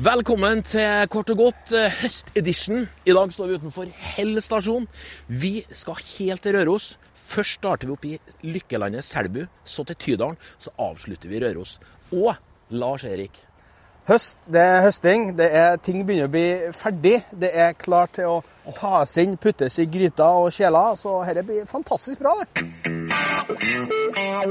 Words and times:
Velkommen 0.00 0.62
til 0.64 1.08
kort 1.12 1.28
og 1.28 1.36
godt 1.36 1.72
eh, 1.76 1.92
høstedition. 1.92 2.86
I 3.04 3.12
dag 3.12 3.32
står 3.34 3.50
vi 3.50 3.56
utenfor 3.60 3.90
Hell 3.92 4.40
stasjon. 4.40 4.86
Vi 5.28 5.66
skal 5.76 5.98
helt 6.16 6.40
til 6.40 6.56
Røros. 6.56 6.86
Først 7.28 7.58
starter 7.58 7.90
vi 7.90 7.92
opp 7.92 8.06
i 8.08 8.14
lykkelandet 8.48 9.04
Selbu, 9.04 9.42
så 9.64 9.84
til 9.84 9.98
Tydalen. 10.00 10.38
Så 10.56 10.72
avslutter 10.80 11.28
vi 11.28 11.42
Røros. 11.44 11.76
Og 12.16 12.32
Lars 12.70 13.04
Erik. 13.04 13.36
Høst, 14.08 14.38
det 14.48 14.62
er 14.64 14.80
høsting. 14.86 15.34
Det 15.36 15.50
er, 15.52 15.76
ting 15.76 16.00
begynner 16.08 16.30
å 16.30 16.32
bli 16.32 16.46
ferdig. 16.80 17.18
Det 17.36 17.52
er 17.52 17.76
klart 17.76 18.16
til 18.16 18.38
å 18.38 18.40
tas 18.80 19.18
inn, 19.20 19.36
puttes 19.36 19.76
i 19.84 19.84
gryter 19.84 20.46
og 20.46 20.48
kjeler. 20.56 20.96
Så 20.96 21.18
dette 21.28 21.44
blir 21.44 21.68
fantastisk 21.68 22.24
bra. 22.24 22.38
det. 22.40 24.09
Velkommen 24.30 24.46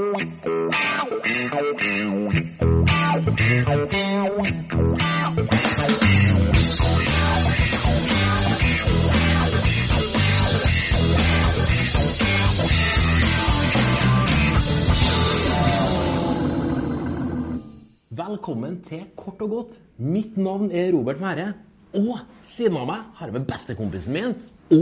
til 18.84 19.08
Kort 19.16 19.40
og 19.40 19.48
godt. 19.48 19.80
Mitt 19.96 20.36
navn 20.36 20.68
er 20.70 20.92
Robert 20.92 21.20
Mære. 21.20 21.52
Og 21.94 22.18
siden 22.42 22.76
av 22.76 22.86
meg 22.86 22.96
har 23.16 23.26
jeg 23.30 23.38
med 23.38 23.46
bestekompisen 23.48 24.12
min 24.12 24.34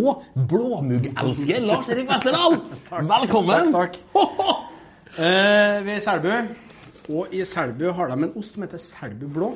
og 0.03 0.23
blåmuggelsker 0.51 1.61
Lars 1.71 1.89
Erik 1.89 2.11
Westerdal. 2.11 2.59
Velkommen! 2.91 3.73
Takk, 3.73 3.97
Eh, 5.17 5.79
vi 5.87 5.93
er 5.95 5.97
i 5.97 6.05
Selbu, 6.05 6.33
og 7.17 7.33
i 7.33 7.41
Selbu 7.47 7.87
har 7.97 8.11
de 8.11 8.17
en 8.27 8.35
ost 8.37 8.55
som 8.55 8.65
heter 8.65 8.81
Selbu 8.83 9.29
blå. 9.33 9.49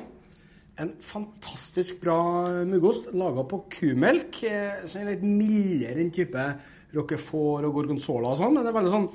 En 0.81 0.95
fantastisk 1.05 2.01
bra 2.01 2.17
muggost 2.65 3.11
laga 3.13 3.45
på 3.45 3.59
kumelk. 3.75 4.43
eh, 4.49 4.87
som 4.87 5.03
er 5.03 5.13
litt 5.13 5.27
mildere 5.27 6.01
enn 6.01 6.11
type 6.11 6.47
roquefort 6.95 7.65
og 7.69 7.75
gorgonzola 7.75 8.33
og 8.33 8.41
sånn, 8.41 8.55
men 8.55 8.65
det 8.65 8.73
er 8.73 8.79
veldig 8.79 8.95
sånn 8.95 9.11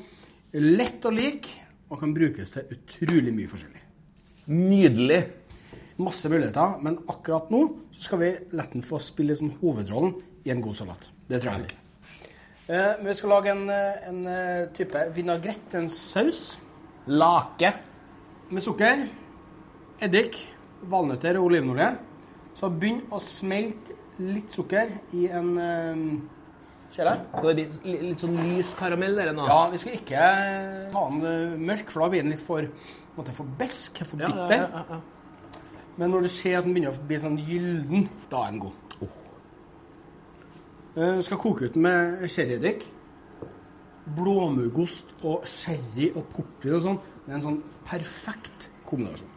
lett 0.77 1.05
og 1.05 1.17
lik 1.17 1.49
og 1.89 1.99
kan 1.99 2.13
brukes 2.13 2.53
til 2.53 2.77
utrolig 2.77 3.33
mye 3.33 3.49
forskjellig. 3.49 3.83
Nydelig. 4.47 5.19
Masse 5.97 6.29
muligheter, 6.29 6.77
men 6.85 7.01
akkurat 7.09 7.49
nå 7.49 7.63
så 7.97 8.05
skal 8.11 8.19
vi 8.21 8.31
la 8.53 8.69
den 8.71 8.85
få 8.85 9.01
spille 9.01 9.35
sånn 9.35 9.57
hovedrollen 9.57 10.13
i 10.45 10.53
en 10.53 10.61
god 10.61 10.77
salat. 10.77 11.09
Det 11.27 11.41
tror 11.41 11.57
jeg. 11.57 11.86
Eh, 12.67 12.93
vi 13.05 13.13
skal 13.15 13.29
lage 13.31 13.51
en, 13.53 13.69
eh, 13.71 14.07
en 14.09 14.25
eh, 14.27 14.65
type 14.75 15.03
vinagrett, 15.15 15.73
en 15.79 15.87
saus, 15.89 16.57
Lake. 17.07 17.69
med 18.51 18.63
sukker, 18.63 19.05
eddik, 20.03 20.35
valnøtter 20.91 21.37
og 21.39 21.47
olivenolje. 21.47 21.93
Så 22.57 22.69
begynn 22.73 23.05
å 23.13 23.19
smelte 23.23 23.95
litt 24.19 24.51
sukker 24.55 24.91
i 25.15 25.27
en 25.31 25.49
eh, 25.61 26.01
kjele. 26.95 27.13
Skal 27.37 27.53
det 27.53 27.55
bli 27.55 27.91
li- 27.93 28.01
litt 28.09 28.23
sånn 28.23 28.35
lys 28.41 28.73
karamell 28.79 29.15
der 29.15 29.31
nå? 29.37 29.47
Ja, 29.47 29.61
vi 29.71 29.77
skal 29.81 29.95
ikke 29.99 30.25
ha 30.93 31.05
den 31.21 31.63
mørk, 31.67 31.91
for 31.91 32.03
da 32.03 32.09
blir 32.11 32.25
den 32.25 32.33
litt 32.35 32.43
for, 32.43 32.67
måte, 33.15 33.35
for 33.35 33.47
besk, 33.59 34.03
for 34.07 34.19
Ja, 34.19 34.27
bitter. 34.33 34.65
ja, 34.67 34.67
ja, 34.73 34.97
ja. 34.97 34.99
Men 35.97 36.11
når 36.13 36.27
du 36.27 36.29
ser 36.29 36.59
at 36.59 36.67
den 36.67 36.75
begynner 36.75 36.93
å 36.93 37.07
bli 37.09 37.17
sånn 37.23 37.39
gylden, 37.41 38.09
da 38.29 38.43
er 38.45 38.51
den 38.51 38.59
god. 38.67 38.75
Eh, 40.97 41.19
skal 41.21 41.37
koke 41.37 41.67
ut 41.69 41.75
med 41.77 42.23
sherryeddik. 42.31 42.85
Blåmuggost 44.17 45.11
og 45.27 45.43
sherry 45.45 46.07
og 46.15 46.23
portvin 46.33 46.77
og 46.79 46.85
sånn. 46.85 46.97
Det 47.25 47.33
er 47.33 47.37
en 47.37 47.43
sånn 47.43 47.59
perfekt 47.85 48.69
kombinasjon. 48.87 49.29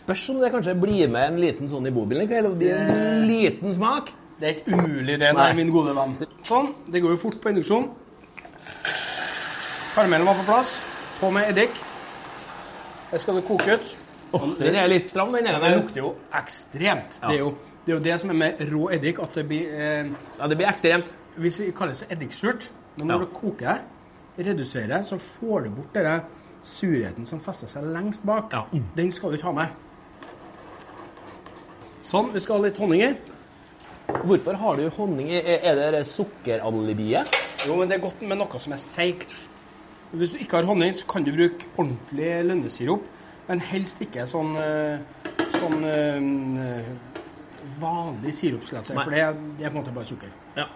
Spørs 0.00 0.24
om 0.32 0.40
det 0.42 0.50
kanskje 0.54 0.74
blir 0.80 1.10
med 1.12 1.28
en 1.28 1.38
liten 1.42 1.70
sånn 1.70 1.86
i 1.86 1.94
bobilen 1.94 2.24
i 2.24 2.30
kveld. 2.30 2.50
og 2.50 2.58
Det 2.58 2.74
blir 2.74 3.06
en 3.06 3.28
liten 3.28 3.76
smak. 3.76 4.10
Det 4.40 4.48
er 4.48 4.56
ikke 4.56 4.78
umulig, 4.80 5.18
det, 5.20 5.30
nei, 5.36 5.50
min 5.54 5.70
gode 5.70 5.94
venn. 5.94 6.16
Sånn. 6.48 6.72
Det 6.90 7.02
går 7.04 7.14
jo 7.14 7.22
fort 7.22 7.38
på 7.42 7.52
induksjon. 7.52 7.90
Karamellen 9.94 10.26
var 10.26 10.38
på 10.40 10.46
plass. 10.48 10.78
På 11.20 11.30
med 11.34 11.52
eddik. 11.52 11.76
Det 13.10 13.20
skal 13.20 13.38
det 13.38 13.46
koke 13.46 13.76
ut. 13.76 13.98
Den 14.32 14.76
er 14.78 14.86
litt 14.90 15.08
stram, 15.10 15.32
den 15.34 15.44
det 15.48 15.70
lukter 15.74 16.00
jo 16.02 16.10
ekstremt. 16.38 17.16
Ja. 17.22 17.28
Det, 17.28 17.36
er 17.36 17.40
jo, 17.42 17.54
det 17.86 17.92
er 17.92 17.96
jo 17.96 18.02
det 18.04 18.18
som 18.22 18.30
er 18.30 18.38
med 18.38 18.60
rå 18.70 18.84
eddik, 18.94 19.18
at 19.22 19.34
det 19.40 19.46
blir 19.50 19.72
eh, 19.74 20.12
Ja, 20.38 20.46
det 20.48 20.56
blir 20.60 20.68
ekstremt. 20.70 21.10
Hvis 21.40 21.58
det 21.62 21.72
kalles 21.78 22.04
eddiksurt, 22.10 22.70
men 22.96 23.06
når 23.10 23.20
Ja. 23.20 23.24
du 23.26 23.32
koker, 23.34 23.82
reduserer, 24.38 25.02
så 25.02 25.18
får 25.18 25.66
du 25.66 25.70
bort 25.80 25.94
denne 25.94 26.20
surheten 26.62 27.26
som 27.26 27.40
fester 27.40 27.68
seg 27.70 27.84
lengst 27.90 28.24
bak. 28.26 28.52
Ja. 28.52 28.64
Den 28.96 29.10
skal 29.12 29.30
du 29.30 29.36
ikke 29.40 29.50
ha 29.50 29.56
med. 29.56 29.76
Sånn. 32.02 32.30
Vi 32.34 32.40
skal 32.40 32.58
ha 32.60 32.66
litt 32.68 32.78
honning 32.80 33.02
i. 33.04 33.10
Hvorfor 34.26 34.56
har 34.58 34.76
du 34.78 34.88
honning 34.96 35.30
i? 35.30 35.38
Er 35.40 35.76
det 35.78 35.90
det 35.94 36.06
sukkeralibiet? 36.08 37.30
Jo, 37.68 37.76
men 37.78 37.88
det 37.90 37.98
er 37.98 38.04
godt 38.04 38.22
med 38.26 38.40
noe 38.40 38.60
som 38.60 38.72
er 38.74 38.80
seigt. 38.82 39.34
Hvis 40.10 40.32
du 40.34 40.40
ikke 40.42 40.58
har 40.58 40.66
honning, 40.66 40.94
så 40.96 41.06
kan 41.06 41.22
du 41.26 41.30
bruke 41.36 41.68
ordentlig 41.78 42.30
lønnesirup, 42.48 43.04
men 43.50 43.60
helst 43.66 43.98
ikke 44.04 44.24
sånn, 44.30 44.52
eh, 44.62 45.00
sånn 45.58 45.82
eh, 45.90 46.92
vanlig 47.82 48.32
sirup, 48.38 48.62
skal 48.68 48.78
jeg 48.80 48.86
si, 48.92 48.94
Nei. 48.96 49.04
for 49.04 49.16
det, 49.16 49.24
det 49.58 49.66
er 49.66 49.72
på 49.72 49.76
en 49.76 49.82
måte 49.82 49.94
bare 49.96 50.06
sukker. 50.08 50.30
Ja. 50.56 50.68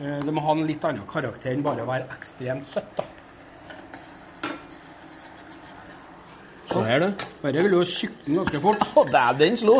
Eh, 0.00 0.18
Det 0.24 0.32
må 0.34 0.40
ha 0.46 0.54
en 0.56 0.64
litt 0.66 0.84
annen 0.88 1.04
karakter 1.10 1.52
enn 1.52 1.62
bare 1.66 1.84
å 1.84 1.90
være 1.90 2.08
ekstremt 2.16 2.66
søtt. 2.66 2.94
da. 2.96 3.04
Så 6.68 6.82
her, 6.84 7.00
du. 7.00 7.28
Dette 7.42 7.62
vil 7.64 7.72
jo 7.78 7.84
tjukke 7.88 8.34
ganske 8.36 8.60
fort. 8.60 8.82
Å, 9.00 9.04
dæven, 9.08 9.38
den 9.40 9.56
slo. 9.60 9.78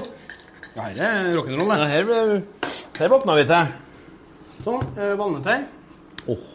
Ja, 0.76 0.86
her 0.86 1.02
er 1.04 1.34
rock'n'roll, 1.36 1.72
Ja, 1.74 1.88
her, 1.90 2.06
ble- 2.08 2.70
her 3.00 3.10
våkna 3.12 3.34
vi 3.36 3.44
til. 3.50 3.74
Sånn, 4.64 4.86
eh, 4.96 5.12
valnøtter. 5.20 5.66
Åh, 6.28 6.46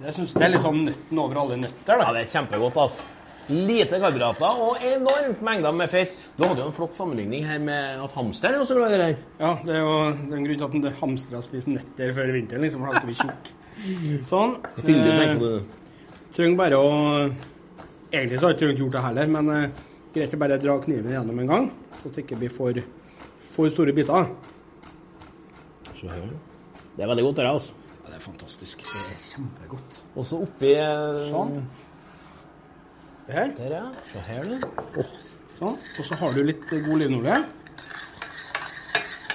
Det, 0.00 0.12
synes, 0.12 0.32
det 0.36 0.44
er 0.44 0.50
litt 0.52 0.60
sånn 0.64 0.82
nøtten 0.84 1.18
over 1.20 1.38
alle 1.40 1.56
nøtter, 1.56 1.96
da. 1.96 2.04
ja, 2.04 2.12
det 2.12 2.24
er 2.26 2.32
kjempegodt, 2.32 2.76
ass. 2.82 2.98
Lite 3.48 4.00
karbohydrater 4.02 4.60
og 4.66 4.80
enormt 4.82 5.42
mengder 5.46 5.74
med 5.76 5.90
fett. 5.92 6.16
Du 6.34 6.42
hadde 6.48 6.64
jo 6.64 6.66
en 6.70 6.74
flott 6.74 6.96
sammenligning 6.96 7.44
her 7.46 7.60
med 7.62 8.00
at 8.02 8.14
hamsteren 8.18 8.56
er 8.56 8.64
også 8.64 8.74
glad 8.74 8.90
i 8.90 8.96
det 8.96 9.04
der. 9.04 9.20
Ja, 9.38 9.50
det 9.62 9.74
er 9.76 9.84
jo 9.84 9.92
den 10.32 10.46
grunnen 10.48 10.72
til 10.82 10.88
at 10.90 10.98
hamstere 11.02 11.42
spiser 11.46 11.76
nøtter 11.76 12.14
før 12.16 12.32
vinteren, 12.34 12.64
liksom, 12.66 12.82
for 12.82 12.90
da 12.90 12.98
skal 12.98 13.12
vi 13.12 13.18
tjukke. 13.20 13.54
Sånn. 14.26 14.56
Fyldig, 14.80 15.12
Eh, 15.12 15.20
tenker 15.20 15.40
du. 15.44 15.78
trenger 16.36 16.58
bare 16.58 16.80
å 16.80 16.90
Egentlig 18.12 18.38
så 18.40 18.46
har 18.46 18.52
jeg 18.52 18.56
ikke 18.56 18.66
trengt 18.66 18.80
gjort 18.80 18.92
det 18.96 19.04
heller, 19.04 19.26
men 19.36 19.48
eh, 19.50 19.70
greit 20.14 20.34
å 20.34 20.38
bare 20.40 20.58
dra 20.62 20.76
kniven 20.82 21.12
gjennom 21.12 21.40
en 21.42 21.50
gang, 21.50 21.64
så 22.00 22.10
det 22.14 22.22
ikke 22.24 22.38
blir 22.38 22.52
for, 22.54 22.78
for 23.52 23.68
store 23.70 23.92
biter. 23.96 24.28
Så 25.96 26.08
her. 26.10 26.28
Det 26.96 27.04
er 27.04 27.10
veldig 27.10 27.24
godt, 27.26 27.36
det 27.40 27.44
her, 27.46 27.52
altså. 27.56 27.74
Ja, 28.04 28.10
det 28.12 28.18
er 28.20 28.24
fantastisk. 28.24 28.82
Det 28.86 29.02
er 29.02 29.18
kjempegodt. 29.26 29.98
Og 30.16 30.26
så 30.28 30.38
oppi 30.46 30.70
eh, 30.78 31.20
Sånn. 31.30 31.58
Det 33.26 33.34
her. 33.34 33.52
Der, 33.58 33.72
ja. 33.74 33.86
Se 34.12 34.22
her, 34.28 34.44
du. 34.46 35.02
Sånn. 35.56 35.76
Og 35.76 36.06
så 36.06 36.18
har 36.20 36.36
du 36.36 36.44
litt 36.46 36.72
eh, 36.72 36.82
god 36.84 37.02
linolje. 37.02 37.38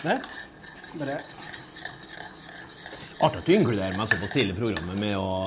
Der. 0.02 0.22
Bare 0.96 1.22
Artig 3.22 3.38
at 3.38 3.46
du 3.46 3.52
inkluderer 3.54 3.98
meg 4.00 4.08
såpass 4.10 4.32
tidlig 4.34 4.56
i 4.56 4.58
programmet 4.58 4.98
med 4.98 5.12
å 5.14 5.44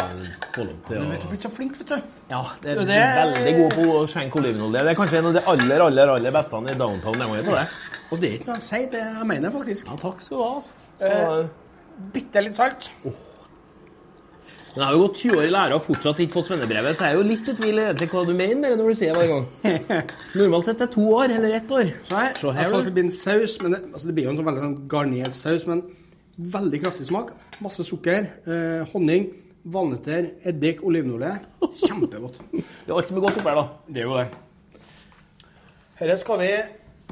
få 0.55 0.63
lov 0.63 0.77
til 0.87 1.01
Du 1.01 1.01
å 1.01 1.09
vet 1.11 1.25
du 1.25 1.27
er 1.27 1.33
blitt 1.33 1.47
så 1.47 1.51
flink, 1.51 1.75
vet 1.81 1.91
du. 1.91 2.13
Ja, 2.31 2.43
det 2.63 2.71
er 2.71 2.85
det 2.87 2.99
er... 3.01 3.33
veldig 3.33 3.55
god 3.57 3.75
på 3.75 3.87
å 3.97 4.05
skjenke 4.13 4.39
olivenolje. 4.39 4.85
Det 4.87 4.93
er 4.93 4.99
kanskje 5.01 5.19
en 5.19 5.31
av 5.33 5.35
de 5.35 5.43
aller, 5.55 5.85
aller 5.89 6.13
aller 6.15 6.37
beste 6.37 6.61
i 6.71 6.79
downtown. 6.79 7.19
Jeg 7.25 7.33
må 7.33 7.41
på 7.49 7.57
det. 7.57 7.67
Og 8.13 8.23
det 8.23 8.31
er 8.31 8.39
ikke 8.39 8.53
noe 8.53 8.61
å 8.61 8.67
si, 8.69 8.81
det 8.93 9.03
jeg 9.03 9.27
mener 9.33 9.49
jeg 9.49 9.57
faktisk. 9.57 9.91
Ja, 9.91 9.99
takk 10.05 10.23
skal 10.23 10.39
du 10.39 10.45
ha. 10.45 10.51
altså. 10.61 10.81
Så, 11.03 11.11
Eh. 11.11 12.11
Bitte 12.15 12.43
litt 12.43 12.57
salt. 12.57 12.89
Men 14.75 14.83
jeg 14.83 14.89
har 14.89 14.97
jo 14.97 15.03
gått 15.05 15.19
20 15.23 15.37
år 15.39 15.45
i 15.47 15.51
lære 15.55 15.75
og 15.77 15.85
fortsatt 15.85 16.21
ikke 16.25 16.35
fått 16.35 16.49
svennebrevet, 16.49 16.97
så 16.99 17.05
jeg 17.07 17.15
er 17.15 17.21
jo 17.21 17.27
litt 17.29 17.47
i 17.47 17.53
tvil 17.55 17.77
egentlig 17.79 18.09
hva 18.11 18.23
du 18.27 18.33
mener 18.35 18.57
med 18.59 18.73
det 18.73 18.79
når 18.81 18.89
du 18.91 18.99
sier 18.99 19.15
det 19.15 19.21
hver 19.21 19.31
gang. 19.31 20.09
Normalt 20.41 20.67
sett 20.67 20.83
er 20.83 20.89
det 20.89 20.97
to 20.97 21.05
år 21.15 21.35
eller 21.37 21.55
ett 21.61 21.71
år. 21.77 21.93
Så 22.09 22.17
her, 22.19 22.35
Se 22.41 22.55
her, 22.57 22.65
altså, 22.65 22.81
det 22.89 22.95
blir 22.97 23.07
en 23.07 23.15
saus, 23.15 23.55
men 23.63 23.77
det, 23.77 23.81
altså, 23.93 24.11
det 24.11 24.17
blir 24.17 24.27
jo 24.27 24.33
en 24.33 24.41
sånn 24.41 24.51
veldig 24.51 24.65
sånn 24.65 24.77
garnert 24.91 25.39
saus, 25.39 25.69
men 25.71 25.85
veldig 26.59 26.83
kraftig 26.83 27.07
smak. 27.07 27.31
Masse 27.63 27.87
sukker, 27.87 28.27
eh, 28.51 28.83
honning, 28.91 29.31
valnøtter, 29.79 30.31
eddik, 30.51 30.83
olivenolje. 30.83 31.37
Kjempegodt. 31.85 32.43
Det 32.85 32.91
er 32.91 32.99
alt 32.99 33.13
som 33.13 33.23
er 33.23 33.29
godt 33.29 33.39
oppi 33.39 33.53
her, 33.53 33.63
da. 33.63 33.67
Det 33.95 34.03
er 34.03 34.11
jo 34.11 34.19
det. 34.19 34.81
Dette 36.03 36.19
skal 36.27 36.43
vi, 36.43 36.55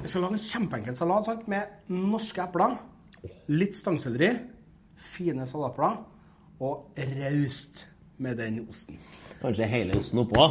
vi 0.03 0.11
skal 0.11 0.27
lage 0.27 0.41
en 0.41 0.49
kjempeenkel 0.51 0.99
salat 0.99 1.31
sant? 1.31 1.47
med 1.47 1.95
norske 1.95 2.43
epler, 2.43 2.75
litt 3.55 3.79
stangselleri, 3.79 4.35
fine 4.99 5.47
salatblad 5.47 6.11
og 6.61 6.99
raust 6.99 7.87
med 8.23 8.37
den 8.39 8.67
osten. 8.71 8.99
Kanskje 9.43 9.67
hele 9.67 9.97
osten 9.99 10.21
oppå. 10.23 10.45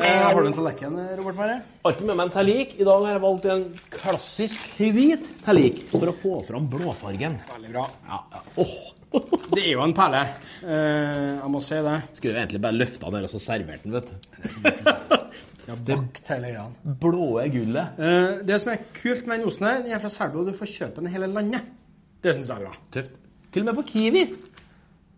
Har 0.00 0.40
du 0.40 0.46
en 0.48 0.56
tallerken, 0.56 0.96
Robert 1.18 1.36
Mære? 1.36 1.58
Alltid 1.84 2.06
med 2.08 2.16
meg 2.16 2.24
en 2.28 2.32
tallik. 2.38 2.72
I 2.80 2.86
dag 2.88 3.04
har 3.04 3.12
jeg 3.16 3.24
valgt 3.26 3.48
en 3.52 3.66
klassisk 3.92 4.70
hvit 4.78 5.28
tallik 5.44 5.82
for 5.90 6.08
å 6.08 6.16
få 6.16 6.38
fram 6.48 6.70
blåfargen. 6.72 7.36
Veldig 7.52 7.74
bra. 7.74 7.84
Ja, 8.08 8.22
ja. 8.32 8.40
Oh. 8.64 8.78
Det 9.50 9.64
er 9.64 9.72
jo 9.72 9.82
en 9.82 9.92
perle. 9.96 10.22
Eh, 10.62 11.40
jeg 11.40 11.50
må 11.50 11.60
si 11.66 11.78
det. 11.82 11.96
Skulle 12.14 12.36
jo 12.36 12.40
egentlig 12.44 12.60
bare 12.62 12.78
løfta 12.78 13.08
den 13.10 13.18
her 13.18 13.26
og 13.26 13.32
så 13.32 13.40
servert 13.42 13.82
den, 13.84 13.96
vet 13.98 14.06
du. 14.08 14.16
Ja, 15.70 15.74
bakt 15.86 16.26
hele 16.32 16.48
greia. 16.50 16.64
blåe 17.02 17.44
gullet. 17.52 17.98
Eh, 18.02 18.40
det 18.48 18.56
som 18.62 18.72
er 18.72 18.80
kult 18.96 19.28
med 19.28 19.38
den 19.38 19.46
osten 19.50 19.68
her, 19.68 19.82
den 19.84 19.92
er 19.94 20.00
fra 20.02 20.10
Selbu, 20.10 20.40
og 20.40 20.48
du 20.48 20.56
får 20.56 20.72
kjøpe 20.72 20.96
den 20.98 21.10
i 21.10 21.12
hele 21.14 21.28
landet. 21.30 21.68
Det 22.24 22.32
syns 22.34 22.48
jeg 22.50 22.56
er 22.56 22.64
bra. 22.64 22.72
Tøft. 22.96 23.18
Til 23.50 23.64
og 23.64 23.70
med 23.70 23.78
på 23.80 23.86
Kiwi. 23.90 24.24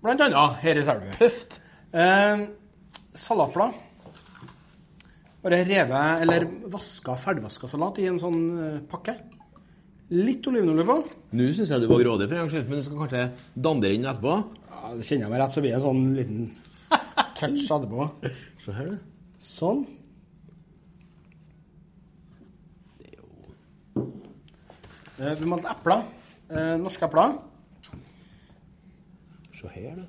Blant 0.03 0.23
annet 0.25 0.61
her 0.65 0.81
i 0.81 0.85
Selbu. 0.87 1.11
Tøft. 1.19 1.59
Eh, 1.93 2.47
salatblad. 3.15 3.77
Bare 5.43 5.59
revet 5.67 6.23
eller 6.23 6.47
vaska, 6.71 7.17
ferdigvaska 7.19 7.69
salat 7.71 7.99
i 8.01 8.07
en 8.09 8.21
sånn 8.23 8.41
eh, 8.63 8.81
pakke. 8.89 9.17
Litt 10.13 10.47
olivenolje 10.49 10.85
på. 10.89 10.97
Nå 11.39 11.49
syns 11.57 11.73
jeg 11.73 11.83
du 11.83 11.89
var 11.91 12.03
grådig, 12.03 12.29
for 12.29 12.37
en 12.37 12.43
gangs 12.45 12.53
skyld, 12.55 12.69
men 12.69 12.83
du 12.83 12.87
skal 12.87 13.01
kanskje 13.01 13.23
dandere 13.69 13.97
inn 13.97 14.05
etterpå. 14.09 14.35
Ja, 14.73 14.93
det 14.99 15.07
kjenner 15.09 15.27
jeg 15.27 15.33
meg 15.33 15.41
rett, 15.43 15.55
så 15.55 15.63
blir 15.65 15.73
det 15.73 15.79
en 15.79 15.87
sånn 15.87 16.03
liten 16.19 16.43
touch 17.39 17.65
etterpå. 17.65 18.09
Se 18.65 18.77
her, 18.77 18.93
du. 18.93 18.99
Sånn. 19.43 19.85
Eh, 25.19 25.33
Vi 25.39 25.49
må 25.49 25.59
ha 25.63 25.73
epler. 25.77 26.05
Eh, 26.53 26.75
norske 26.81 27.07
epler. 27.09 27.39
Se 29.63 29.71
her, 29.71 29.95
da. 29.95 30.05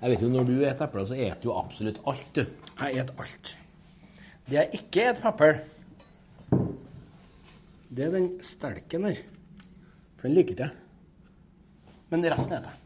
Jeg 0.00 0.10
vet 0.12 0.22
jo, 0.22 0.28
Når 0.28 0.44
du 0.44 0.52
spiser 0.58 0.84
epler, 0.84 1.04
så 1.08 1.16
spiser 1.16 1.40
du 1.42 1.52
absolutt 1.56 2.00
alt, 2.08 2.28
du. 2.36 2.42
Jeg 2.80 3.00
et 3.00 3.12
alt. 3.24 3.52
Det 4.50 4.58
jeg 4.58 4.80
ikke 4.80 5.06
et 5.10 5.22
pepper, 5.22 5.60
det 7.88 8.04
er 8.06 8.12
den 8.14 8.28
stelken 8.44 9.08
der. 9.08 9.22
For 10.18 10.28
den 10.28 10.36
liker 10.36 10.52
ikke 10.52 10.68
jeg. 10.68 10.76
Men 12.12 12.28
resten 12.34 12.58
spiser 12.58 12.68
jeg. 12.68 12.76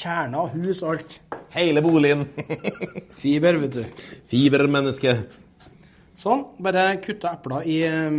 Kjerner, 0.00 0.52
hus 0.54 0.82
alt. 0.86 1.20
Hele 1.54 1.82
boligen. 1.86 2.26
Fiber, 3.20 3.58
vet 3.62 3.78
du. 3.78 4.06
Fibermenneske. 4.30 5.16
Sånn. 6.18 6.48
Bare 6.62 6.96
kutte 7.02 7.30
epler 7.30 7.66
i 7.66 7.80
eh, 7.86 8.10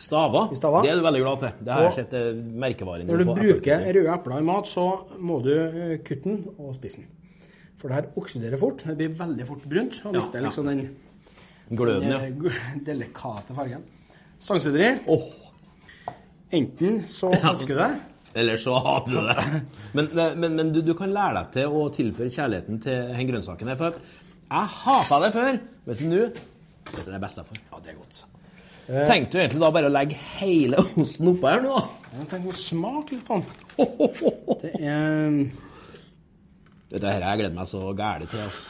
Staver. 0.00 0.48
I 0.52 0.56
staver. 0.56 0.84
Det 0.86 0.90
er 0.94 1.00
du 1.00 1.04
veldig 1.04 1.20
glad 1.20 1.42
til. 1.42 1.56
Det 1.66 1.72
har 1.76 1.82
jeg 1.86 1.96
sett 1.98 2.14
eh, 2.16 2.28
merkevaren 2.62 3.08
Når 3.10 3.20
du 3.20 3.30
bruker 3.36 3.82
røde 3.84 4.12
epler 4.14 4.40
i 4.40 4.46
mat, 4.48 4.68
så 4.70 4.84
må 5.20 5.40
du 5.44 5.50
eh, 5.52 5.96
kutte 6.00 6.24
den 6.24 6.38
og 6.56 6.72
spise 6.78 7.02
den. 7.02 7.10
For 7.80 7.88
det 7.92 7.98
her 7.98 8.08
oksiderer 8.20 8.60
fort. 8.60 8.84
Det 8.88 8.96
blir 8.96 9.12
veldig 9.18 9.46
fort 9.48 9.66
brunt. 9.68 9.98
Og 10.04 10.14
Ja, 10.14 10.16
mister 10.20 10.40
ja. 10.40 10.46
liksom 10.46 10.70
den, 10.70 10.80
Gløden, 11.76 12.08
den 12.08 12.14
ja. 12.16 12.48
eh, 12.48 12.80
delikate 12.88 13.56
fargen. 13.56 13.84
Stangselleri. 14.40 14.94
Oh. 15.12 15.28
Enten 16.56 17.02
så 17.08 17.30
elsker 17.52 17.76
du 17.76 17.82
det, 17.84 17.90
Eller 18.40 18.56
så 18.62 18.78
hater 18.80 19.12
du 19.12 19.20
det. 19.28 19.62
Men, 19.96 20.08
men, 20.14 20.56
men 20.56 20.72
du, 20.72 20.80
du 20.86 20.92
kan 20.94 21.10
lære 21.12 21.40
deg 21.42 21.52
til 21.58 21.76
å 21.76 21.84
tilføre 21.94 22.30
kjærligheten 22.30 22.80
til 22.84 23.08
den 23.16 23.30
grønnsaken 23.34 23.68
her. 23.72 23.78
For 23.80 23.96
jeg 24.50 24.74
hata 24.80 25.18
det 25.26 25.32
før. 25.34 25.58
men 25.84 25.90
Vet 25.90 26.04
du 26.08 26.20
det 27.04 27.14
er 27.14 27.22
best 27.22 27.38
jeg 27.38 27.46
får. 27.46 27.58
ja, 27.72 27.80
det 27.84 27.92
er 27.92 27.98
godt. 27.98 28.20
Tenkte 28.90 29.36
du 29.36 29.40
egentlig 29.44 29.60
da 29.62 29.70
bare 29.70 29.86
å 29.86 29.92
legge 29.92 30.16
hele 30.40 30.80
osten 31.02 31.30
oppå 31.30 31.50
her 31.50 31.60
nå? 31.62 31.76
Jeg 32.10 32.28
tenker 32.30 32.50
å 32.50 32.58
smake 32.58 33.16
litt 33.16 33.26
på 33.28 33.36
den. 33.38 33.44
Det 34.62 34.72
er 34.82 35.36
Dette 36.90 37.12
her 37.12 37.22
jeg 37.22 37.38
gleder 37.38 37.54
meg 37.54 37.68
så 37.70 37.84
gæli 37.94 38.26
til. 38.26 38.40
altså. 38.42 38.64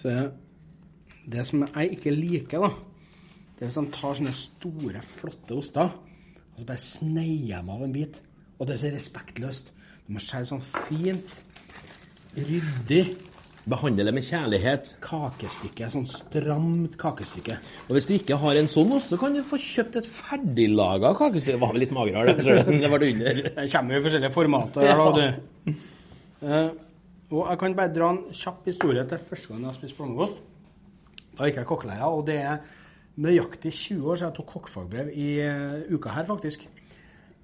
så 0.00 0.14
Det 1.34 1.44
som 1.50 1.66
jeg 1.66 1.98
ikke 1.98 2.14
liker, 2.16 2.64
da, 2.64 2.70
det 3.58 3.66
er 3.66 3.68
hvis 3.68 3.76
de 3.76 3.84
tar 3.92 4.16
sånne 4.16 4.32
store, 4.34 5.02
flotte 5.04 5.58
oster, 5.60 5.92
og 5.92 6.62
så 6.62 6.68
bare 6.70 6.82
sneier 6.86 7.60
de 7.60 7.76
av 7.76 7.84
en 7.84 7.92
bit. 7.92 8.16
Og 8.56 8.66
det 8.66 8.78
er 8.78 8.80
så 8.80 8.94
respektløst. 8.94 9.68
Du 10.06 10.16
må 10.16 10.22
skjære 10.22 10.48
sånn 10.48 10.64
fint, 10.64 11.36
ryddig 12.38 13.04
Behandle 13.62 14.08
det 14.08 14.14
med 14.16 14.24
kjærlighet. 14.26 14.88
kakestykke. 15.04 15.86
Sånn 15.92 16.06
stramt 16.10 16.96
kakestykke. 16.98 17.58
Og 17.86 17.92
hvis 17.94 18.08
du 18.08 18.16
ikke 18.16 18.38
har 18.42 18.58
en 18.58 18.70
sånn 18.70 18.96
så 19.04 19.18
kan 19.20 19.36
du 19.36 19.44
få 19.46 19.60
kjøpt 19.62 20.00
et 20.00 20.08
ferdiglaga 20.10 21.12
kakestykke. 21.18 21.54
Det 21.54 21.62
var 21.62 21.74
vel 21.76 21.84
litt 21.84 21.94
magrere, 21.94 22.34
det. 22.38 22.80
Det 22.82 22.90
var 22.90 23.02
det 23.02 23.12
under. 23.14 23.42
Det 23.62 23.68
kommer 23.70 23.94
jo 23.94 24.00
i 24.00 24.06
forskjellige 24.08 24.34
formater. 24.34 24.88
Ja. 24.88 24.96
da, 24.98 25.12
du. 25.14 25.76
Eh, 26.42 26.70
og 27.32 27.44
jeg 27.46 27.60
kan 27.62 27.76
bare 27.78 27.94
dra 27.94 28.10
en 28.12 28.22
kjapp 28.34 28.66
historie 28.66 29.04
til 29.08 29.20
første 29.22 29.52
gang 29.52 29.68
jeg 29.68 29.78
spiste 29.78 30.00
blåmuggost. 30.00 30.42
Da 31.38 31.46
gikk 31.46 31.62
jeg 31.62 31.68
kokkelæra, 31.70 32.10
og 32.12 32.26
det 32.26 32.40
er 32.42 32.58
nøyaktig 33.22 33.70
20 33.72 34.10
år 34.10 34.18
siden 34.18 34.32
jeg 34.32 34.36
tok 34.40 34.50
kokkefagbrev 34.56 35.12
i 35.14 35.28
uh, 35.46 35.94
uka 35.94 36.12
her, 36.16 36.26
faktisk. 36.28 36.66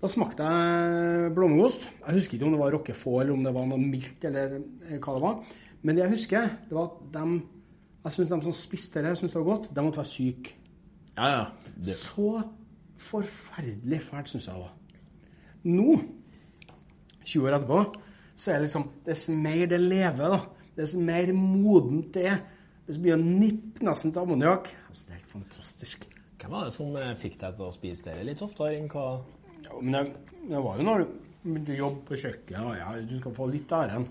Da 0.02 0.10
smakte 0.10 0.44
jeg 0.50 1.30
blåmuggost. 1.38 1.88
Jeg 2.02 2.18
husker 2.18 2.36
ikke 2.36 2.50
om 2.50 2.58
det 2.58 2.60
var 2.60 2.74
roquefort 2.74 3.22
eller 3.22 3.38
om 3.38 3.46
det 3.46 3.54
var 3.54 3.70
noe 3.70 3.80
mildt 3.82 4.28
eller 4.28 4.58
eh, 4.58 4.98
hva 4.98 5.14
det 5.16 5.24
var. 5.24 5.56
Men 5.82 5.96
det 5.96 6.04
jeg 6.04 6.14
husker, 6.16 6.50
det 6.68 6.76
var 6.76 6.90
at 6.90 7.06
de 7.14 7.40
jeg 8.04 8.14
synes 8.14 8.30
de 8.30 8.38
som 8.46 8.54
spiste 8.56 9.02
det, 9.04 9.16
syntes 9.18 9.34
det 9.34 9.40
var 9.40 9.48
godt. 9.50 9.70
De 9.76 9.82
måtte 9.84 10.00
være 10.00 10.08
syke. 10.08 10.54
Ja, 11.16 11.26
ja. 11.28 11.44
Det. 11.76 11.96
Så 11.98 12.42
forferdelig 12.98 14.02
fælt 14.02 14.30
syns 14.30 14.46
jeg 14.48 14.54
det 14.54 14.62
var. 14.62 14.74
Nå, 15.68 15.96
20 17.24 17.48
år 17.48 17.56
etterpå, 17.58 17.80
så 18.36 18.52
er 18.52 18.54
det 18.54 18.68
liksom 18.68 18.86
Dess 19.06 19.26
mer 19.28 19.66
det 19.66 19.80
lever, 19.82 20.36
da, 20.36 20.38
dess 20.78 20.94
mer 20.96 21.32
modent 21.34 22.14
det 22.14 22.26
er, 22.30 22.38
dess 22.86 23.00
mye 23.02 23.18
nipp 23.18 23.82
nesten 23.84 24.14
til 24.14 24.22
ammoniakk. 24.22 24.70
Altså, 24.88 25.04
det 25.06 25.14
er 25.14 25.18
helt 25.18 25.34
fantastisk. 25.34 26.06
Hvem 26.38 26.54
var 26.54 26.68
det 26.68 26.76
som 26.78 26.96
eh, 26.96 27.16
fikk 27.18 27.40
deg 27.40 27.58
til 27.58 27.66
å 27.66 27.74
spise 27.74 28.06
det 28.06 28.28
litt 28.28 28.44
oftere 28.46 28.78
enn 28.78 28.86
hva 28.92 29.08
Ja, 29.66 29.80
men 29.82 29.96
det, 29.96 30.02
det 30.48 30.60
var 30.64 30.78
jo 30.78 30.86
når 30.86 31.02
du 31.02 31.16
begynte 31.42 31.74
å 31.74 31.80
jobbe 31.82 32.04
på 32.08 32.20
kjøkkenet, 32.22 32.62
og 32.62 32.78
ja, 32.78 32.92
du 33.10 33.16
skal 33.18 33.34
få 33.36 33.48
litt 33.50 33.74
av 33.74 33.88
æren. 33.88 34.06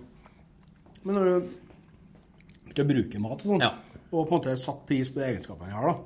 Men 1.06 1.16
når 1.20 1.26
du 1.28 1.34
begynte 2.68 2.84
å 2.86 2.90
bruke 2.94 3.20
mat 3.24 3.44
og 3.44 3.52
sånn, 3.54 3.62
Ja. 3.66 3.74
og 4.12 4.28
på 4.28 4.34
en 4.36 4.40
måte 4.42 4.58
satt 4.58 4.86
pris 4.88 5.10
på 5.10 5.20
de 5.22 5.28
egenskapene 5.32 5.70
jeg 5.72 5.78
har, 5.78 5.88
da. 5.94 5.98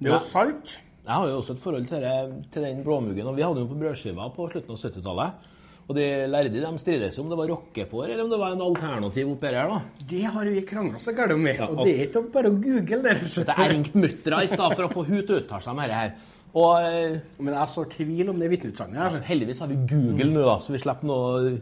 Det 0.00 0.08
er 0.10 0.18
jo 0.18 0.24
salt. 0.24 0.80
Jeg 1.08 1.14
har 1.16 1.28
jo 1.28 1.38
også 1.40 1.54
et 1.56 1.62
forhold 1.62 1.86
til, 1.88 2.00
det, 2.04 2.50
til 2.52 2.62
den 2.62 2.82
blåmuggen. 2.84 3.26
og 3.26 3.36
Vi 3.36 3.42
hadde 3.42 3.56
den 3.62 3.68
på 3.70 3.78
brødskiva 3.80 4.28
på 4.36 4.50
slutten 4.52 4.74
av 4.74 4.82
70-tallet. 4.82 5.46
Og 5.88 5.96
de 5.96 6.04
lærde 6.28 6.52
de 6.52 6.78
strides 6.78 7.16
om 7.18 7.30
det 7.30 7.38
var 7.38 7.48
rockefòr 7.48 8.10
eller 8.10 8.20
om 8.26 8.28
det 8.30 8.38
var 8.38 8.52
en 8.52 8.60
alternativ 8.60 9.30
oppi 9.32 9.46
her. 9.48 9.68
da. 9.72 9.78
Det 10.06 10.22
har 10.22 10.44
vi 10.44 10.60
krangla 10.68 10.98
så 11.00 11.14
gærent 11.16 11.32
om. 11.32 11.46
Ja, 11.48 11.64
og 11.66 11.80
det 11.86 11.94
er 11.94 12.02
ikke 12.10 12.22
bare 12.30 12.50
å 12.52 12.58
google 12.60 13.00
det. 13.02 13.14
er 13.16 13.54
Jeg 13.56 13.70
ringte 13.72 13.96
mutter'n 13.96 14.42
i 14.44 14.50
stad 14.52 14.76
for 14.76 14.84
å 14.84 14.92
få 14.92 15.06
hun 15.08 15.22
til 15.24 15.34
å 15.36 15.40
uttale 15.40 15.62
seg 15.64 15.72
om 15.72 15.80
dette 15.80 15.96
her. 15.96 16.12
Og 16.54 16.82
eh, 16.84 17.18
Men 17.38 17.54
jeg 17.54 17.68
sår 17.72 17.88
tvil 17.96 18.28
om 18.28 18.38
det 18.38 18.50
vitneutsagnet 18.52 19.00
her. 19.00 19.20
heldigvis 19.24 19.60
har 19.60 19.68
vi 19.72 19.80
Google 19.88 20.28
nå, 20.28 20.44
da, 20.44 20.58
så 20.60 20.72
vi 20.76 20.78
slipper 20.84 21.08
noe, 21.08 21.56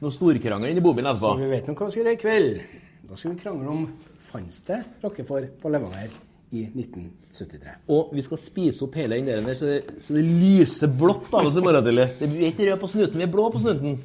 noe 0.00 0.14
storkrangel 0.14 0.70
inn 0.70 0.78
i 0.80 0.84
bobilen 0.84 1.16
Så 1.18 1.34
vi 1.40 1.48
vet 1.50 1.66
nå 1.68 1.74
hva 1.74 1.86
vi 1.88 1.94
skal 1.94 2.02
gjøre 2.04 2.14
i 2.16 2.22
kveld. 2.22 2.60
Da 3.08 3.16
skal 3.18 3.32
vi 3.34 3.40
krangle 3.42 3.68
om 3.72 3.84
fantes 4.28 4.60
det 4.68 4.82
Rockefòr 5.02 5.46
på 5.62 5.70
Levanger 5.72 6.10
i 6.52 6.62
1973. 6.68 7.74
Og 7.92 8.12
vi 8.16 8.22
skal 8.24 8.40
spise 8.40 8.84
opp 8.86 8.94
hele 8.96 9.18
den 9.20 9.44
der, 9.48 9.56
så 9.58 9.66
det, 9.68 9.78
så 10.04 10.14
det 10.16 10.22
lyser 10.24 10.88
blått 11.00 11.32
av 11.36 11.48
oss 11.48 11.56
i 11.60 11.64
morgen 11.64 11.84
tidlig. 11.84 12.06
Det- 12.18 12.28
Vi 12.32 12.44
er 12.44 12.52
ikke 12.52 12.68
røde 12.70 12.80
på 12.80 12.88
snuten, 12.92 13.18
vi 13.18 13.26
er 13.26 13.32
blå 13.32 13.50
på 13.52 13.60
snuten. 13.60 13.98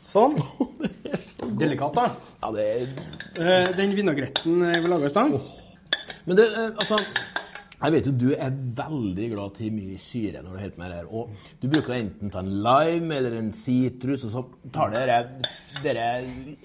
Sånn. 0.00 0.36
Så- 1.18 1.48
Delikat, 1.58 1.94
da. 1.94 2.10
Ja, 2.42 2.52
det 2.54 2.66
er 2.66 2.86
Eh, 3.38 3.68
Den 3.76 3.92
vinagretten 3.94 4.58
vi 4.82 4.88
laga 4.88 5.06
i 5.06 5.10
stad 5.10 5.34
Men 6.26 6.36
det, 6.36 6.46
eh, 6.50 6.70
altså 6.74 6.96
Jeg 7.78 7.94
vet 7.94 8.08
jo 8.08 8.12
du 8.18 8.28
er 8.34 8.54
veldig 8.78 9.26
glad 9.36 9.52
til 9.54 9.70
mye 9.70 9.98
syre 10.02 10.40
når 10.42 10.50
du 10.50 10.58
holder 10.58 10.72
på 10.74 10.80
med 10.82 10.90
det 10.90 10.96
her. 10.98 11.10
Og 11.14 11.60
du 11.62 11.66
bruker 11.70 11.94
enten 11.94 12.32
ta 12.34 12.42
en 12.42 12.50
lime 12.64 13.18
eller 13.20 13.36
en 13.38 13.52
sitrus, 13.54 14.24
og 14.26 14.32
så 14.32 14.42
tar 14.74 14.90
du 14.90 14.98
dere, 15.84 16.08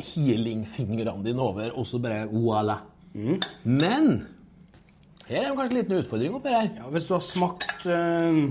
healing-fingrene 0.01 1.25
dine 1.27 1.43
over, 1.43 1.75
og 1.77 1.85
så 1.85 2.01
bare 2.01 2.25
voilà. 2.31 2.79
mm. 3.13 3.37
Men 3.69 4.09
her 5.29 5.43
er 5.43 5.47
jo 5.51 5.59
kanskje 5.59 5.75
en 5.75 5.81
liten 5.83 6.01
utfordring 6.01 6.39
oppi 6.39 6.55
her. 6.55 6.71
ja, 6.81 6.89
Hvis 6.89 7.05
du 7.07 7.13
har 7.13 7.23
smakt 7.23 7.85
øh, 7.85 8.41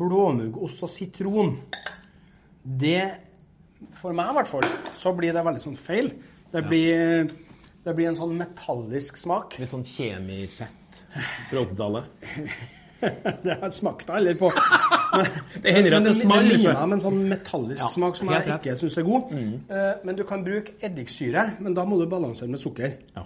blåmuggost 0.00 0.82
og 0.82 0.90
sitron 0.90 1.58
Det 2.64 3.02
For 3.96 4.12
meg 4.16 4.32
i 4.32 4.36
hvert 4.40 4.48
fall, 4.48 4.66
så 4.96 5.12
blir 5.16 5.32
det 5.36 5.44
veldig 5.44 5.62
sånn 5.62 5.78
feil. 5.78 6.10
Det 6.52 6.60
blir, 6.66 7.30
det 7.84 7.94
blir 7.96 8.10
en 8.10 8.18
sånn 8.18 8.34
metallisk 8.36 9.16
smak. 9.20 9.56
Litt 9.60 9.72
sånn 9.72 9.86
kjemisett 9.88 10.79
fra 11.14 11.62
80-tallet. 11.64 12.04
det 13.44 13.54
har 13.54 13.64
jeg 13.64 13.76
smakt 13.76 14.10
aldri 14.12 14.34
på. 14.38 14.50
Det 15.64 15.72
hender 15.74 15.96
at 15.96 16.04
det 16.06 16.12
smaker 16.20 16.44
ligner 16.46 16.74
litt. 16.74 16.82
med 16.86 16.96
en 16.98 17.02
sånn 17.02 17.22
metallisk 17.30 17.82
Ja, 17.82 17.88
smak 17.90 18.18
som 18.18 18.28
jeg 18.30 18.44
ikke 18.46 18.76
syns 18.78 18.98
er 19.00 19.06
god. 19.08 19.32
Mm. 19.34 19.54
Uh, 19.70 19.88
Men 20.06 20.18
du 20.18 20.22
kan 20.28 20.44
bruke 20.46 20.76
eddiksyre, 20.86 21.46
men 21.64 21.74
da 21.74 21.86
må 21.88 21.98
du 21.98 22.04
balansere 22.10 22.50
med 22.52 22.62
sukker. 22.62 22.94
Ja. 23.16 23.24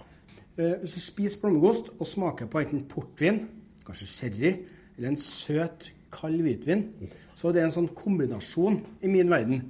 Uh, 0.57 0.71
Hvis 0.81 0.95
du 0.97 1.03
spiser 1.03 1.43
blommegost 1.43 1.91
og 1.99 2.09
smaker 2.09 2.49
på 2.49 2.63
enten 2.63 2.87
portvin, 2.89 3.43
kanskje 3.85 4.09
sherry, 4.09 4.53
eller 4.97 5.11
en 5.11 5.19
søt, 5.21 5.91
kald 6.15 6.41
hvitvin, 6.41 6.87
så 7.35 7.49
er 7.49 7.57
det 7.57 7.65
en 7.65 7.75
sånn 7.75 7.91
kombinasjon 7.93 8.79
i 9.03 9.11
min 9.11 9.29
verden 9.29 9.65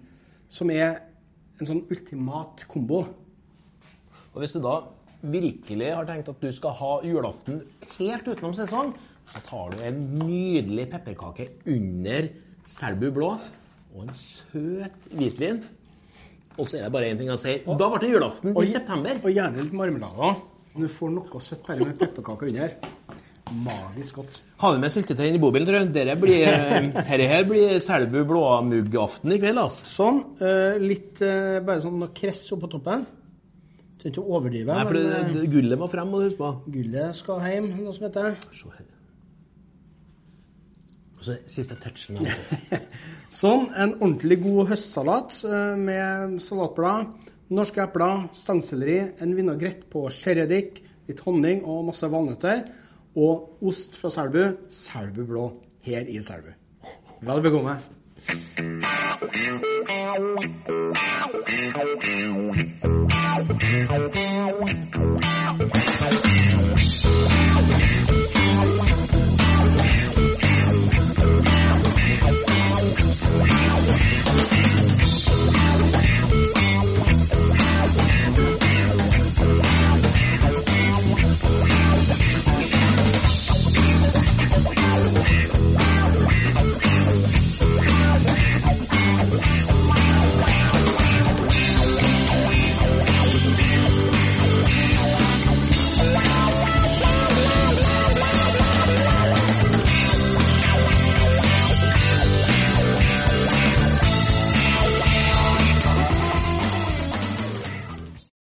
som 0.51 0.69
er 0.69 0.99
en 1.59 1.69
sånn 1.69 1.85
ultimat 1.89 2.65
kombo. 2.69 3.01
Og 4.35 4.43
hvis 4.43 4.53
du 4.55 4.61
da 4.63 4.83
virkelig 5.21 5.91
har 5.95 6.07
tenkt 6.09 6.31
at 6.31 6.41
du 6.43 6.49
skal 6.55 6.75
ha 6.79 6.91
julaften 7.05 7.61
helt 7.97 8.27
utenom 8.27 8.55
sesong, 8.57 8.93
så 9.31 9.41
tar 9.47 9.73
du 9.73 9.83
en 9.87 10.01
nydelig 10.19 10.89
pepperkake 10.91 11.47
under 11.71 12.29
Selbu 12.65 13.07
blå 13.13 13.31
og 13.95 14.03
en 14.03 14.13
søt 14.17 15.09
hvitvin. 15.13 15.63
Og 16.55 16.67
så 16.67 16.79
er 16.79 16.85
det 16.87 16.93
bare 16.95 17.09
én 17.11 17.19
ting 17.19 17.29
å 17.31 17.37
si. 17.39 17.57
Da 17.65 17.87
ble 17.91 17.99
det 18.03 18.11
julaften 18.13 18.55
i 18.55 18.67
september. 18.71 19.17
Og 19.23 19.33
gjerne 19.33 19.63
litt 19.63 19.75
marmelade. 19.75 20.35
Du 20.75 20.87
får 20.91 21.11
noe 21.15 21.41
søtt 21.43 21.65
bare 21.67 21.85
med 21.87 21.97
pepperkake 21.99 22.49
under. 22.51 22.73
Magisk 23.65 24.17
godt. 24.19 24.39
Har 24.59 24.73
du 24.73 24.79
med 24.81 24.91
syltetøy 24.91 25.27
inn 25.27 25.37
i 25.37 25.41
bobilen, 25.41 25.67
tror 25.67 25.77
jeg? 25.83 25.91
Dette 25.93 26.15
blir, 26.17 26.45
her, 26.49 26.87
herre 27.11 27.27
her 27.29 27.43
blir 27.47 27.75
Selbu 27.83 28.23
blåmuggaften 28.31 29.35
i 29.35 29.37
kveld, 29.43 29.59
altså. 29.61 29.85
Sånn. 29.91 30.23
eh, 30.41 30.79
litt 30.81 31.21
eh, 31.23 31.59
bare 31.65 31.83
sånn 31.83 32.07
kress 32.17 32.41
oppå 32.55 32.71
toppen. 32.73 33.05
Trenger 34.05 34.21
ikke 34.21 34.33
overdrive. 34.37 34.69
Nei, 34.69 34.85
for 34.85 34.93
det, 34.93 35.05
eh, 35.17 35.29
det, 35.33 35.47
gullet 35.49 35.79
må 35.81 35.87
frem, 35.89 36.09
må 36.11 36.19
du 36.21 36.27
huske 36.27 36.37
på. 36.37 36.49
Gullet 36.69 37.15
skal 37.17 37.39
hjem, 37.41 37.71
noe 37.73 37.93
som 37.95 38.03
heter. 38.05 38.35
Se 38.53 38.69
her. 38.69 38.83
Og 41.17 41.23
så 41.25 41.37
siste 41.49 41.77
touchen. 41.81 42.19
Sånn, 43.33 43.71
en 43.81 43.95
ordentlig 43.95 44.37
god 44.43 44.69
høstsalat 44.75 45.39
eh, 45.49 45.73
med 45.87 46.37
salatblad, 46.45 47.15
norske 47.49 47.81
epler, 47.81 48.27
stangselleri, 48.37 48.99
en 49.25 49.33
vinagrett 49.39 49.87
på 49.89 50.05
sherryeddik, 50.13 50.83
litt 51.09 51.25
honning 51.25 51.65
og 51.65 51.87
masse 51.89 52.05
valnøtter. 52.05 52.67
Og 53.17 53.65
ost 53.65 53.97
fra 53.97 54.13
Selbu, 54.13 54.69
Selbu 54.69 55.25
blå, 55.25 55.47
her 55.87 56.05
i 56.05 56.21
Selbu. 56.21 56.53
Vel 57.25 57.41
bekomme. 57.41 57.79
Thank 63.65 63.89
you. 67.03 67.04